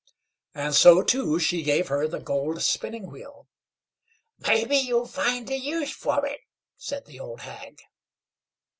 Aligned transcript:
And 0.55 0.73
so, 0.73 1.03
too, 1.03 1.37
she 1.37 1.61
gave 1.61 1.89
her 1.89 2.07
the 2.07 2.19
gold 2.19 2.63
spinning 2.63 3.11
wheel. 3.11 3.47
"Maybe 4.39 4.77
you'll 4.77 5.05
find 5.05 5.47
a 5.51 5.55
use 5.55 5.91
for 5.91 6.25
it," 6.25 6.39
said 6.75 7.05
the 7.05 7.19
old 7.19 7.41
hag. 7.41 7.81